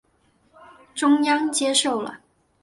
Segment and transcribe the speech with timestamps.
[0.95, 2.21] 中央接受了。